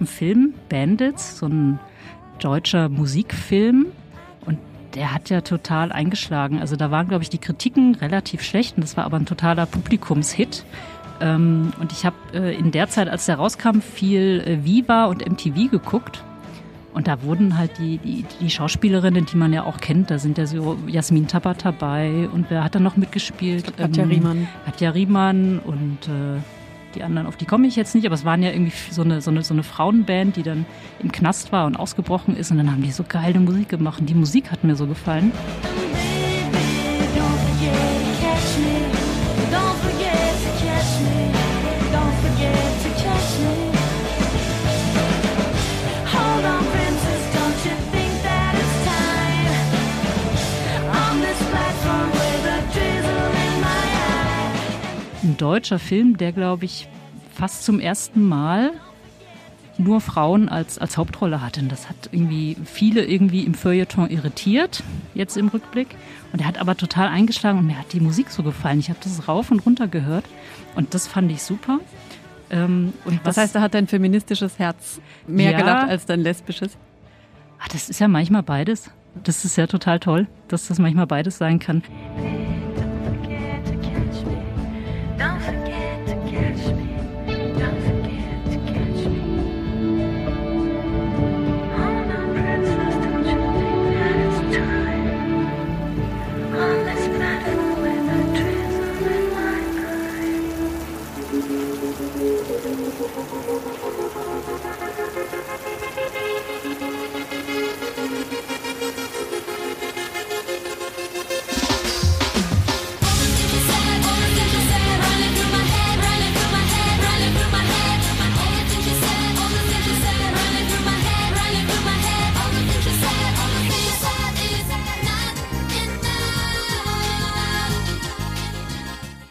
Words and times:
einen 0.00 0.06
Film, 0.06 0.54
Bandits, 0.68 1.38
so 1.38 1.46
ein 1.46 1.78
deutscher 2.40 2.88
Musikfilm. 2.88 3.86
Und 4.46 4.58
der 4.94 5.14
hat 5.14 5.30
ja 5.30 5.40
total 5.42 5.92
eingeschlagen. 5.92 6.58
Also 6.58 6.76
da 6.76 6.90
waren, 6.90 7.08
glaube 7.08 7.22
ich, 7.22 7.30
die 7.30 7.38
Kritiken 7.38 7.94
relativ 7.94 8.42
schlecht 8.42 8.76
und 8.76 8.82
das 8.82 8.96
war 8.96 9.04
aber 9.04 9.16
ein 9.16 9.26
totaler 9.26 9.66
Publikumshit. 9.66 10.64
Ähm, 11.20 11.72
und 11.80 11.92
ich 11.92 12.04
habe 12.04 12.16
äh, 12.32 12.54
in 12.56 12.70
der 12.70 12.88
Zeit, 12.88 13.08
als 13.08 13.26
der 13.26 13.36
rauskam, 13.36 13.80
viel 13.80 14.42
äh, 14.46 14.64
Viva 14.64 15.04
und 15.06 15.28
MTV 15.28 15.70
geguckt. 15.70 16.24
Und 16.92 17.06
da 17.06 17.22
wurden 17.22 17.56
halt 17.56 17.78
die, 17.78 17.98
die, 17.98 18.24
die 18.40 18.50
Schauspielerinnen, 18.50 19.24
die 19.26 19.36
man 19.36 19.52
ja 19.52 19.62
auch 19.62 19.78
kennt, 19.78 20.10
da 20.10 20.18
sind 20.18 20.38
ja 20.38 20.46
so 20.46 20.76
Jasmin 20.88 21.28
Tabat 21.28 21.64
dabei 21.64 22.28
und 22.32 22.46
wer 22.48 22.64
hat 22.64 22.74
da 22.74 22.80
noch 22.80 22.96
mitgespielt? 22.96 23.76
Katja 23.76 24.02
ähm, 24.02 24.10
Riemann. 24.10 24.48
Katja 24.64 24.90
Riemann 24.90 25.60
und 25.60 26.08
äh, 26.08 26.40
die 26.94 27.02
anderen, 27.02 27.26
auf 27.26 27.36
die 27.36 27.46
komme 27.46 27.66
ich 27.66 27.76
jetzt 27.76 27.94
nicht, 27.94 28.06
aber 28.06 28.14
es 28.14 28.24
waren 28.24 28.42
ja 28.42 28.50
irgendwie 28.50 28.72
so 28.90 29.02
eine, 29.02 29.20
so, 29.20 29.30
eine, 29.30 29.42
so 29.42 29.54
eine 29.54 29.62
Frauenband, 29.62 30.36
die 30.36 30.42
dann 30.42 30.66
im 31.00 31.12
Knast 31.12 31.52
war 31.52 31.66
und 31.66 31.76
ausgebrochen 31.76 32.36
ist 32.36 32.50
und 32.50 32.58
dann 32.58 32.70
haben 32.70 32.82
die 32.82 32.92
so 32.92 33.04
geile 33.06 33.40
Musik 33.40 33.68
gemacht 33.68 34.00
und 34.00 34.06
die 34.06 34.14
Musik 34.14 34.50
hat 34.50 34.64
mir 34.64 34.76
so 34.76 34.86
gefallen. 34.86 35.32
Deutscher 55.40 55.78
Film, 55.78 56.16
der, 56.16 56.32
glaube 56.32 56.64
ich, 56.64 56.88
fast 57.34 57.64
zum 57.64 57.80
ersten 57.80 58.26
Mal 58.26 58.72
nur 59.78 60.00
Frauen 60.00 60.48
als, 60.48 60.78
als 60.78 60.96
Hauptrolle 60.96 61.40
hatten. 61.40 61.68
Das 61.68 61.88
hat 61.88 62.10
irgendwie 62.12 62.56
viele 62.64 63.04
irgendwie 63.04 63.44
im 63.44 63.54
Feuilleton 63.54 64.10
irritiert, 64.10 64.82
jetzt 65.14 65.36
im 65.36 65.48
Rückblick. 65.48 65.88
Und 66.32 66.40
er 66.40 66.46
hat 66.46 66.58
aber 66.58 66.76
total 66.76 67.08
eingeschlagen 67.08 67.58
und 67.58 67.66
mir 67.66 67.78
hat 67.78 67.92
die 67.92 68.00
Musik 68.00 68.30
so 68.30 68.42
gefallen. 68.42 68.78
Ich 68.78 68.90
habe 68.90 68.98
das 69.02 69.26
rauf 69.26 69.50
und 69.50 69.60
runter 69.60 69.88
gehört 69.88 70.24
und 70.76 70.94
das 70.94 71.06
fand 71.06 71.32
ich 71.32 71.42
super. 71.42 71.80
Ähm, 72.50 72.92
und 73.04 73.20
das 73.24 73.36
heißt, 73.36 73.54
da 73.54 73.60
hat 73.60 73.74
dein 73.74 73.86
feministisches 73.86 74.58
Herz 74.58 75.00
mehr 75.26 75.52
ja, 75.52 75.58
gelacht 75.58 75.88
als 75.88 76.04
dein 76.04 76.20
lesbisches? 76.20 76.76
Ach, 77.58 77.68
das 77.68 77.88
ist 77.88 78.00
ja 78.00 78.08
manchmal 78.08 78.42
beides. 78.42 78.90
Das 79.24 79.44
ist 79.44 79.56
ja 79.56 79.66
total 79.66 79.98
toll, 79.98 80.26
dass 80.48 80.68
das 80.68 80.78
manchmal 80.78 81.06
beides 81.06 81.38
sein 81.38 81.58
kann. 81.58 81.82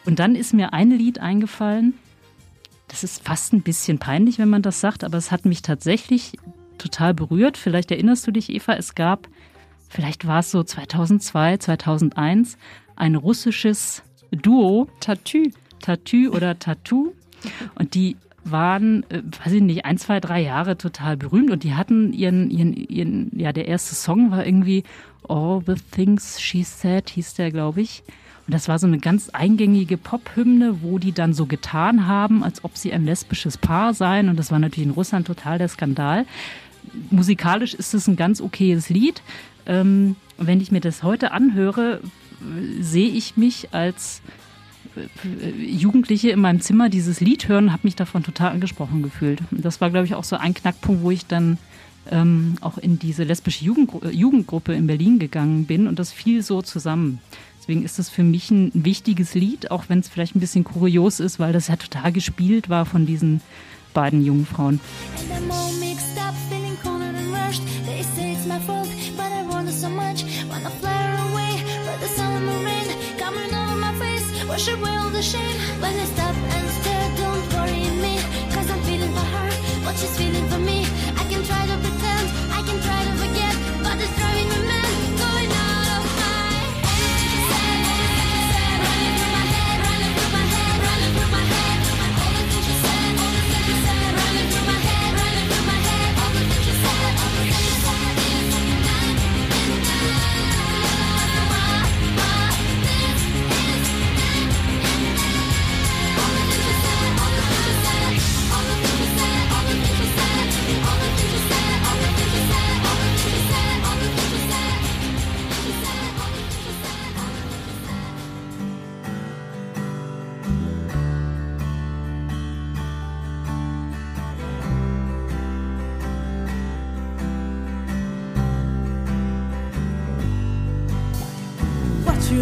Und 0.09 0.17
dann 0.17 0.33
ist 0.33 0.55
mir 0.55 0.73
ein 0.73 0.89
Lied 0.89 1.19
eingefallen, 1.19 1.93
das 2.87 3.03
ist 3.03 3.23
fast 3.23 3.53
ein 3.53 3.61
bisschen 3.61 3.99
peinlich, 3.99 4.39
wenn 4.39 4.49
man 4.49 4.63
das 4.63 4.81
sagt, 4.81 5.03
aber 5.03 5.19
es 5.19 5.29
hat 5.29 5.45
mich 5.45 5.61
tatsächlich 5.61 6.35
total 6.79 7.13
berührt. 7.13 7.57
Vielleicht 7.57 7.91
erinnerst 7.91 8.25
du 8.25 8.31
dich, 8.31 8.49
Eva, 8.49 8.73
es 8.73 8.95
gab, 8.95 9.27
vielleicht 9.87 10.25
war 10.25 10.39
es 10.39 10.49
so 10.49 10.63
2002, 10.63 11.57
2001, 11.57 12.57
ein 12.95 13.13
russisches 13.13 14.01
Duo. 14.31 14.87
Tattoo. 14.99 15.51
Tattoo 15.79 16.31
oder 16.31 16.57
Tattoo. 16.57 17.13
Und 17.75 17.93
die 17.93 18.17
waren, 18.43 19.03
äh, 19.11 19.21
weiß 19.45 19.53
ich 19.53 19.61
nicht, 19.61 19.85
ein, 19.85 19.99
zwei, 19.99 20.19
drei 20.19 20.41
Jahre 20.41 20.75
total 20.75 21.17
berühmt 21.17 21.51
und 21.51 21.63
die 21.63 21.75
hatten 21.75 22.13
ihren, 22.13 22.49
ihren, 22.49 22.73
ihren, 22.73 23.29
ja, 23.37 23.53
der 23.53 23.67
erste 23.67 23.93
Song 23.93 24.31
war 24.31 24.43
irgendwie 24.43 24.85
All 25.27 25.61
the 25.67 25.75
Things 25.91 26.41
She 26.41 26.63
Said, 26.63 27.11
hieß 27.11 27.35
der, 27.35 27.51
glaube 27.51 27.81
ich. 27.81 28.01
Und 28.49 28.53
das 28.53 28.67
war 28.67 28.79
so 28.79 28.87
eine 28.87 28.97
ganz 28.97 29.29
eingängige 29.29 29.95
Pop-Hymne, 29.95 30.81
wo 30.81 30.97
die 30.97 31.11
dann 31.11 31.35
so 31.35 31.45
getan 31.45 32.07
haben, 32.07 32.43
als 32.43 32.63
ob 32.63 32.77
sie 32.77 32.91
ein 32.91 33.05
lesbisches 33.05 33.59
Paar 33.59 33.93
seien. 33.93 34.27
Und 34.27 34.39
das 34.39 34.49
war 34.49 34.57
natürlich 34.57 34.87
in 34.87 34.95
Russland 34.95 35.27
total 35.27 35.59
der 35.59 35.67
Skandal. 35.67 36.25
Musikalisch 37.11 37.75
ist 37.75 37.93
es 37.93 38.07
ein 38.07 38.15
ganz 38.15 38.41
okayes 38.41 38.89
Lied. 38.89 39.21
Ähm, 39.67 40.15
wenn 40.39 40.61
ich 40.61 40.71
mir 40.71 40.79
das 40.81 41.03
heute 41.03 41.31
anhöre, 41.31 42.01
sehe 42.79 43.09
ich 43.09 43.37
mich 43.37 43.71
als 43.71 44.23
äh, 44.95 45.49
Jugendliche 45.51 46.31
in 46.31 46.39
meinem 46.39 46.59
Zimmer 46.59 46.89
dieses 46.89 47.21
Lied 47.21 47.47
hören, 47.49 47.71
habe 47.71 47.81
mich 47.83 47.97
davon 47.97 48.23
total 48.23 48.53
angesprochen 48.53 49.03
gefühlt. 49.03 49.43
Das 49.51 49.79
war, 49.79 49.91
glaube 49.91 50.07
ich, 50.07 50.15
auch 50.15 50.23
so 50.23 50.37
ein 50.37 50.55
Knackpunkt, 50.55 51.03
wo 51.03 51.11
ich 51.11 51.27
dann 51.27 51.59
ähm, 52.09 52.55
auch 52.61 52.77
in 52.77 52.99
diese 52.99 53.23
lesbische 53.23 53.65
Jugendgru 53.65 54.07
Jugendgruppe 54.09 54.73
in 54.73 54.87
Berlin 54.87 55.19
gegangen 55.19 55.65
bin 55.65 55.87
und 55.87 55.99
das 55.99 56.11
fiel 56.11 56.41
so 56.43 56.61
zusammen. 56.61 57.19
Deswegen 57.59 57.83
ist 57.83 57.99
das 57.99 58.09
für 58.09 58.23
mich 58.23 58.49
ein 58.49 58.71
wichtiges 58.73 59.35
Lied, 59.35 59.69
auch 59.69 59.85
wenn 59.89 59.99
es 59.99 60.09
vielleicht 60.09 60.35
ein 60.35 60.39
bisschen 60.39 60.63
kurios 60.63 61.19
ist, 61.19 61.39
weil 61.39 61.53
das 61.53 61.67
ja 61.67 61.75
total 61.75 62.11
gespielt 62.11 62.69
war 62.69 62.85
von 62.85 63.05
diesen 63.05 63.41
beiden 63.93 64.23
jungen 64.23 64.45
Frauen. 64.45 64.79
Away 74.67 74.89
all 74.89 75.09
the 75.09 75.21
shame 75.21 75.57
when 75.79 75.95
I 75.95 76.05
stop 76.05 76.35
and 76.35 76.69
stare. 76.81 77.09
Don't 77.17 77.53
worry 77.53 77.89
me, 78.03 78.19
cause 78.53 78.68
what 79.89 79.97
she's 79.97 80.15
feeling 80.17 80.47
for 80.49 80.59
me. 80.59 80.85
I 81.17 81.23
can 81.31 81.41
try 81.43 81.65
to 81.65 81.75
pretend, 81.83 82.25
I 82.53 82.61
can 82.61 82.79
try 82.79 83.03
to 83.05 83.18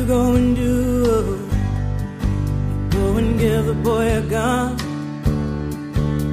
go 0.08 0.36
and 0.36 0.56
do? 0.56 1.38
Go 2.92 3.18
and 3.18 3.38
give 3.38 3.68
a 3.68 3.74
boy 3.74 4.08
a 4.18 4.22
gun. 4.22 4.78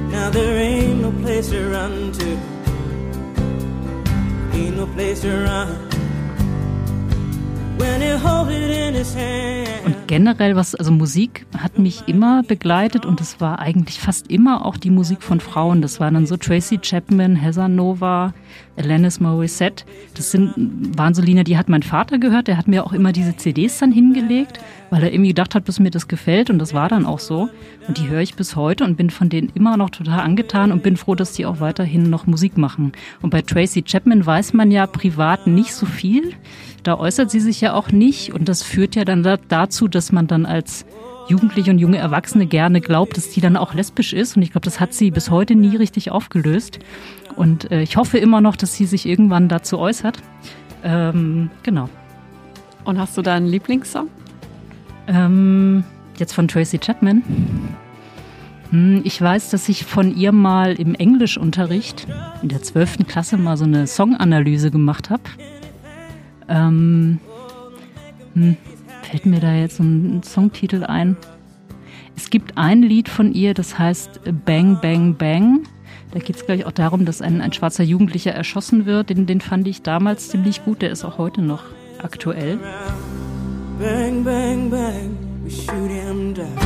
Now 0.09 0.29
there 0.29 0.57
ain't 0.57 1.01
no 1.01 1.11
place 1.11 1.49
to 1.49 1.69
run 1.69 2.13
to. 2.13 2.27
Ain't 4.53 4.77
no 4.77 4.87
place 4.87 5.21
to 5.21 5.31
run. 5.43 5.67
When 7.77 8.01
he 8.01 8.11
holds 8.11 8.51
it 8.51 8.71
in 8.71 8.93
his 8.93 9.13
hand. 9.13 9.84
Generell 10.07 10.55
was, 10.55 10.75
also 10.75 10.91
Musik 10.91 11.45
hat 11.57 11.79
mich 11.79 12.03
immer 12.07 12.43
begleitet 12.43 13.05
und 13.05 13.21
es 13.21 13.41
war 13.41 13.59
eigentlich 13.59 13.99
fast 13.99 14.29
immer 14.29 14.65
auch 14.65 14.77
die 14.77 14.89
Musik 14.89 15.21
von 15.21 15.39
Frauen. 15.39 15.81
Das 15.81 15.99
waren 15.99 16.13
dann 16.13 16.25
so 16.25 16.37
Tracy 16.37 16.77
Chapman, 16.77 17.35
Heather 17.35 17.67
Nova, 17.67 18.33
Alanis 18.77 19.19
Morissette. 19.19 19.85
Das 20.15 20.31
sind, 20.31 20.97
waren 20.97 21.13
die 21.13 21.57
hat 21.57 21.69
mein 21.69 21.83
Vater 21.83 22.17
gehört. 22.17 22.47
Der 22.47 22.57
hat 22.57 22.67
mir 22.67 22.85
auch 22.85 22.93
immer 22.93 23.11
diese 23.11 23.35
CDs 23.35 23.79
dann 23.79 23.91
hingelegt, 23.91 24.59
weil 24.89 25.03
er 25.03 25.13
irgendwie 25.13 25.29
gedacht 25.29 25.55
hat, 25.55 25.67
dass 25.67 25.79
mir 25.79 25.91
das 25.91 26.07
gefällt 26.07 26.49
und 26.49 26.59
das 26.59 26.73
war 26.73 26.89
dann 26.89 27.05
auch 27.05 27.19
so. 27.19 27.49
Und 27.87 27.97
die 27.97 28.07
höre 28.07 28.21
ich 28.21 28.35
bis 28.35 28.55
heute 28.55 28.83
und 28.83 28.97
bin 28.97 29.09
von 29.09 29.29
denen 29.29 29.51
immer 29.55 29.77
noch 29.77 29.89
total 29.89 30.19
angetan 30.21 30.71
und 30.71 30.83
bin 30.83 30.97
froh, 30.97 31.15
dass 31.15 31.33
die 31.33 31.45
auch 31.45 31.59
weiterhin 31.59 32.09
noch 32.09 32.27
Musik 32.27 32.57
machen. 32.57 32.91
Und 33.21 33.29
bei 33.29 33.41
Tracy 33.41 33.81
Chapman 33.81 34.25
weiß 34.25 34.53
man 34.53 34.71
ja 34.71 34.87
privat 34.87 35.47
nicht 35.47 35.73
so 35.73 35.85
viel. 35.85 36.33
Da 36.83 36.99
äußert 36.99 37.31
sie 37.31 37.39
sich 37.39 37.61
ja 37.61 37.73
auch 37.73 37.91
nicht 37.91 38.33
und 38.33 38.47
das 38.47 38.61
führt 38.61 38.95
ja 38.95 39.05
dann 39.05 39.23
dazu, 39.47 39.87
dass 39.95 40.11
man 40.11 40.27
dann 40.27 40.45
als 40.45 40.85
Jugendliche 41.27 41.71
und 41.71 41.79
junge 41.79 41.97
Erwachsene 41.97 42.45
gerne 42.45 42.81
glaubt, 42.81 43.17
dass 43.17 43.29
die 43.31 43.41
dann 43.41 43.57
auch 43.57 43.73
lesbisch 43.73 44.13
ist. 44.13 44.35
Und 44.37 44.43
ich 44.43 44.51
glaube, 44.51 44.65
das 44.65 44.79
hat 44.79 44.93
sie 44.93 45.09
bis 45.11 45.31
heute 45.31 45.55
nie 45.55 45.75
richtig 45.75 46.11
aufgelöst. 46.11 46.79
Und 47.35 47.71
äh, 47.71 47.81
ich 47.81 47.97
hoffe 47.97 48.17
immer 48.17 48.41
noch, 48.41 48.55
dass 48.55 48.75
sie 48.75 48.85
sich 48.85 49.05
irgendwann 49.07 49.49
dazu 49.49 49.79
äußert. 49.79 50.19
Ähm, 50.83 51.49
genau. 51.63 51.89
Und 52.83 52.99
hast 52.99 53.17
du 53.17 53.21
da 53.23 53.33
einen 53.33 53.47
Lieblingssong? 53.47 54.07
Ähm, 55.07 55.83
jetzt 56.17 56.33
von 56.33 56.47
Tracy 56.47 56.77
Chapman. 56.77 57.23
Hm, 58.69 59.01
ich 59.03 59.19
weiß, 59.19 59.49
dass 59.49 59.67
ich 59.69 59.83
von 59.83 60.15
ihr 60.15 60.31
mal 60.31 60.73
im 60.73 60.95
Englischunterricht 60.95 62.07
in 62.41 62.49
der 62.49 62.61
12. 62.61 63.07
Klasse 63.07 63.37
mal 63.37 63.57
so 63.57 63.65
eine 63.65 63.87
Songanalyse 63.87 64.69
gemacht 64.69 65.09
habe. 65.09 65.23
Ähm, 66.47 67.19
hm, 68.33 68.57
fällt 69.15 69.27
mir 69.27 69.39
da 69.39 69.55
jetzt 69.55 69.79
ein 69.79 70.23
Songtitel 70.23 70.83
ein? 70.83 71.15
Es 72.17 72.29
gibt 72.29 72.57
ein 72.57 72.81
Lied 72.81 73.07
von 73.07 73.31
ihr, 73.31 73.53
das 73.53 73.79
heißt 73.79 74.19
Bang 74.45 74.79
Bang 74.81 75.15
Bang. 75.15 75.63
Da 76.11 76.19
geht 76.19 76.35
es 76.35 76.45
gleich 76.45 76.65
auch 76.65 76.73
darum, 76.73 77.05
dass 77.05 77.21
ein, 77.21 77.39
ein 77.39 77.53
schwarzer 77.53 77.85
Jugendlicher 77.85 78.31
erschossen 78.31 78.85
wird. 78.85 79.09
Den, 79.09 79.25
den 79.25 79.39
fand 79.39 79.69
ich 79.69 79.83
damals 79.83 80.27
ziemlich 80.27 80.65
gut. 80.65 80.81
Der 80.81 80.89
ist 80.89 81.05
auch 81.05 81.17
heute 81.17 81.41
noch 81.41 81.63
aktuell. 82.03 82.59
Bang, 83.79 84.25
bang, 84.25 84.69
bang, 84.69 85.17
we 85.45 85.49
shoot 85.49 85.89
him 85.89 86.33
down. 86.33 86.64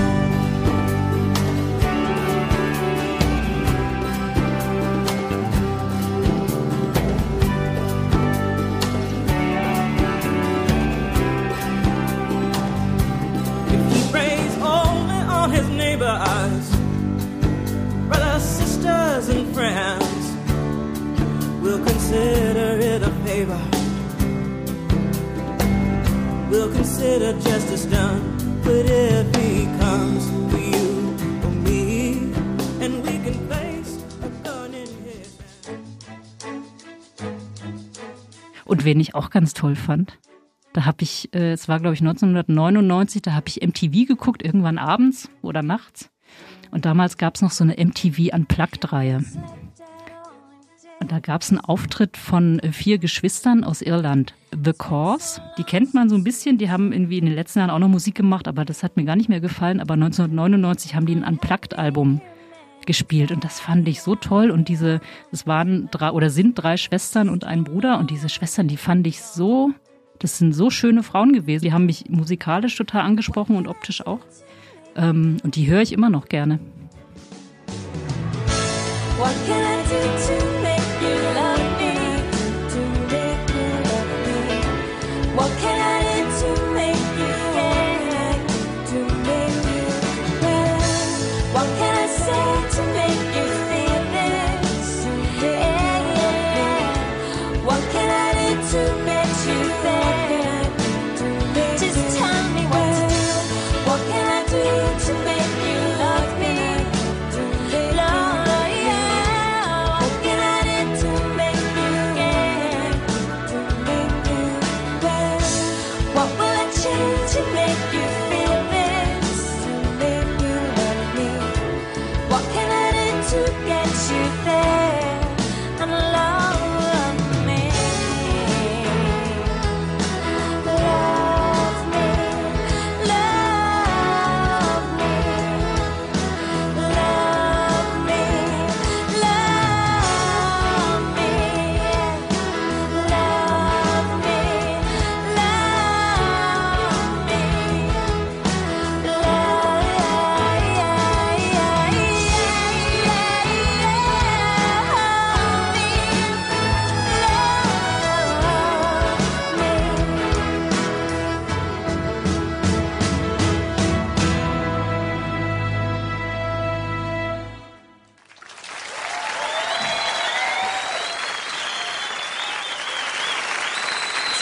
Consider 22.09 22.79
it 22.79 23.03
a 23.03 23.11
favor. 23.23 23.61
We'll 26.49 26.71
consider 26.71 27.33
justice 27.33 27.85
done. 27.85 28.21
But 28.63 28.85
if 28.87 29.35
he 29.35 29.65
comes 29.79 30.25
for 30.49 30.57
you 30.57 31.13
or 31.43 31.51
me, 31.51 32.33
and 32.81 33.03
we 33.03 33.19
can 33.19 33.47
place 33.47 33.99
a 34.23 34.29
gun 34.43 34.73
in 34.73 34.89
his 35.05 35.37
hand. 36.43 36.65
Und 38.65 38.85
wen 38.85 38.99
ich 38.99 39.13
auch 39.13 39.29
ganz 39.29 39.53
toll 39.53 39.75
fand, 39.75 40.17
da 40.73 40.85
habe 40.85 41.03
ich, 41.03 41.33
äh, 41.33 41.51
es 41.51 41.67
war 41.67 41.79
glaube 41.79 41.95
ich 41.95 42.01
1999, 42.01 43.21
da 43.21 43.33
habe 43.33 43.47
ich 43.47 43.61
MTV 43.61 44.07
geguckt, 44.07 44.43
irgendwann 44.43 44.77
abends 44.77 45.29
oder 45.41 45.61
nachts. 45.61 46.09
Und 46.71 46.85
damals 46.85 47.17
gab 47.17 47.35
es 47.35 47.41
noch 47.41 47.51
so 47.51 47.63
eine 47.63 47.77
MTV 47.77 48.33
Unplugged-Reihe. 48.33 49.23
Und 51.01 51.11
da 51.11 51.19
gab 51.19 51.41
es 51.41 51.49
einen 51.49 51.61
Auftritt 51.61 52.17
von 52.17 52.59
äh, 52.59 52.71
vier 52.71 52.97
Geschwistern 52.97 53.63
aus 53.63 53.81
Irland. 53.81 54.33
The 54.51 54.73
Cause, 54.73 55.41
die 55.57 55.63
kennt 55.63 55.93
man 55.93 56.09
so 56.09 56.15
ein 56.15 56.23
bisschen, 56.23 56.57
die 56.57 56.69
haben 56.69 56.91
irgendwie 56.91 57.19
in 57.19 57.25
den 57.25 57.35
letzten 57.35 57.59
Jahren 57.59 57.71
auch 57.71 57.79
noch 57.79 57.87
Musik 57.87 58.15
gemacht, 58.15 58.47
aber 58.47 58.65
das 58.65 58.83
hat 58.83 58.97
mir 58.97 59.05
gar 59.05 59.15
nicht 59.15 59.29
mehr 59.29 59.39
gefallen. 59.39 59.79
Aber 59.79 59.93
1999 59.93 60.95
haben 60.95 61.05
die 61.05 61.15
ein 61.15 61.23
Unplugged-Album 61.23 62.21
gespielt 62.85 63.31
und 63.31 63.43
das 63.43 63.59
fand 63.59 63.87
ich 63.87 64.01
so 64.01 64.15
toll. 64.15 64.51
Und 64.51 64.67
diese, 64.67 64.99
es 65.31 65.47
waren 65.47 65.87
drei 65.91 66.11
oder 66.11 66.29
sind 66.29 66.55
drei 66.55 66.75
Schwestern 66.75 67.29
und 67.29 67.45
ein 67.45 67.63
Bruder 67.63 67.97
und 67.99 68.11
diese 68.11 68.29
Schwestern, 68.29 68.67
die 68.67 68.77
fand 68.77 69.07
ich 69.07 69.21
so, 69.21 69.71
das 70.19 70.37
sind 70.37 70.53
so 70.53 70.69
schöne 70.69 71.03
Frauen 71.03 71.33
gewesen. 71.33 71.63
Die 71.63 71.73
haben 71.73 71.85
mich 71.85 72.09
musikalisch 72.09 72.75
total 72.75 73.01
angesprochen 73.01 73.55
und 73.55 73.67
optisch 73.67 74.05
auch. 74.05 74.19
Ähm, 74.95 75.37
und 75.43 75.55
die 75.55 75.67
höre 75.69 75.81
ich 75.81 75.93
immer 75.93 76.09
noch 76.09 76.27
gerne. 76.27 76.59
What 79.17 79.35
can 79.45 79.61
I 79.61 79.83
do 79.89 79.99
to 80.27 80.38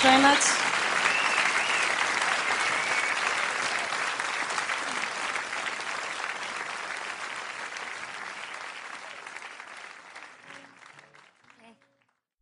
very 0.07 0.21
much. 0.21 0.66